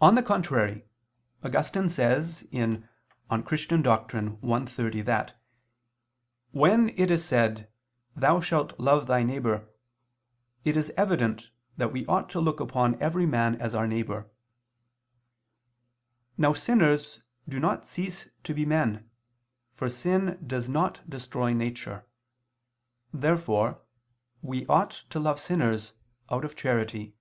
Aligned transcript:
On 0.00 0.16
the 0.16 0.24
contrary, 0.24 0.86
Augustine 1.44 1.88
says 1.88 2.40
(De 2.50 2.80
Doctr. 3.28 4.40
Christ. 4.42 4.52
i, 4.52 4.64
30) 4.64 5.02
that 5.02 5.40
"when 6.50 6.88
it 6.98 7.12
is 7.12 7.24
said: 7.24 7.70
'Thou 8.16 8.40
shalt 8.40 8.80
love 8.80 9.06
thy 9.06 9.22
neighbor,' 9.22 9.68
it 10.64 10.76
is 10.76 10.92
evident 10.96 11.52
that 11.76 11.92
we 11.92 12.04
ought 12.06 12.28
to 12.30 12.40
look 12.40 12.58
upon 12.58 13.00
every 13.00 13.24
man 13.24 13.54
as 13.60 13.72
our 13.72 13.86
neighbor." 13.86 14.28
Now 16.36 16.52
sinners 16.52 17.20
do 17.48 17.60
not 17.60 17.86
cease 17.86 18.26
to 18.42 18.52
be 18.52 18.66
men, 18.66 19.08
for 19.76 19.88
sin 19.88 20.42
does 20.44 20.68
not 20.68 21.08
destroy 21.08 21.52
nature. 21.52 22.04
Therefore 23.14 23.80
we 24.42 24.66
ought 24.66 25.04
to 25.10 25.20
love 25.20 25.38
sinners 25.38 25.92
out 26.32 26.44
of 26.44 26.56
charity. 26.56 27.14